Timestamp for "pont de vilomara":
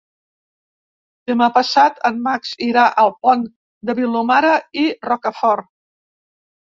3.27-4.55